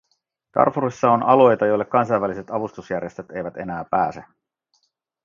[0.57, 4.23] Darfurissa on alueilta, joille kansainväliset avustusjärjestöt eivät enää pääse.